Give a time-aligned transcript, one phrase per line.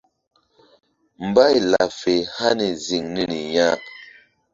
[1.27, 3.67] Mbay laɓ fe hani ziŋ niri ya.